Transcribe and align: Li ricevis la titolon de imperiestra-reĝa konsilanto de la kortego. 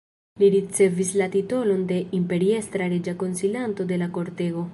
Li 0.43 0.47
ricevis 0.53 1.11
la 1.21 1.27
titolon 1.35 1.83
de 1.91 1.99
imperiestra-reĝa 2.21 3.15
konsilanto 3.25 3.91
de 3.95 4.03
la 4.05 4.11
kortego. 4.19 4.67